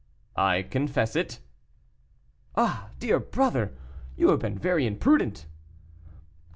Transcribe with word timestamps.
"I 0.35 0.63
confess 0.63 1.15
it." 1.15 1.41
"Ah, 2.55 2.89
dear 2.97 3.19
brother, 3.19 3.75
you 4.17 4.29
have 4.29 4.39
been 4.39 4.57
very 4.57 4.87
imprudent." 4.87 5.45